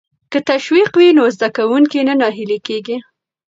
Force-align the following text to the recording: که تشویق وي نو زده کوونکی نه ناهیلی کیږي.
که 0.31 0.39
تشویق 0.49 0.89
وي 0.97 1.09
نو 1.17 1.23
زده 1.35 1.47
کوونکی 1.57 1.99
نه 2.07 2.13
ناهیلی 2.21 2.59
کیږي. 2.67 2.97